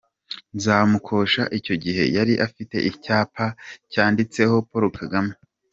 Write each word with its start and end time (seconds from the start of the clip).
Nzamukosha 0.57 1.43
icyo 1.57 1.75
gihe 1.83 2.03
yari 2.15 2.33
afite 2.47 2.77
icyapa 2.89 3.45
cyanditseho 3.91 4.55
Paul 4.69 4.85
Kagame. 4.99 5.33